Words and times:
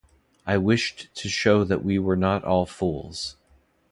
I 0.47 0.57
wished 0.57 1.13
to 1.13 1.29
show 1.29 1.63
that 1.63 1.83
we 1.85 1.99
were 1.99 2.15
not 2.15 2.43
all 2.43 2.65
fools. 2.65 3.37